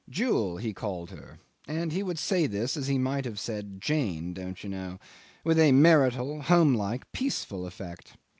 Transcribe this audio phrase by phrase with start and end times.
[0.09, 4.33] Jewel he called her; and he would say this as he might have said "Jane,"
[4.33, 4.99] don't you know
[5.43, 8.17] with a marital, homelike, peaceful effect.